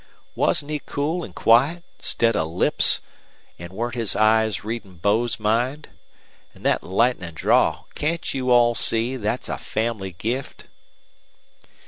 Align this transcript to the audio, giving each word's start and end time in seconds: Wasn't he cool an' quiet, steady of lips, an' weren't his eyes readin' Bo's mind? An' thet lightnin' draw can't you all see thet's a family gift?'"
Wasn't 0.35 0.71
he 0.71 0.81
cool 0.83 1.23
an' 1.23 1.33
quiet, 1.33 1.83
steady 1.99 2.35
of 2.35 2.47
lips, 2.47 3.01
an' 3.59 3.71
weren't 3.71 3.93
his 3.93 4.15
eyes 4.15 4.63
readin' 4.63 4.95
Bo's 4.95 5.39
mind? 5.39 5.89
An' 6.55 6.63
thet 6.63 6.81
lightnin' 6.81 7.35
draw 7.35 7.83
can't 7.93 8.33
you 8.33 8.49
all 8.49 8.73
see 8.73 9.15
thet's 9.15 9.47
a 9.47 9.59
family 9.59 10.13
gift?'" 10.17 10.65